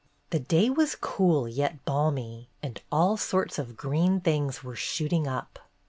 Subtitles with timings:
[0.31, 5.59] The day was cool yet balmy, and all sorts of green things were shooting up.